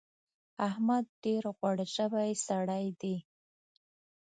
[0.67, 3.15] احمد ډېر غوړ ژبی سړی دی.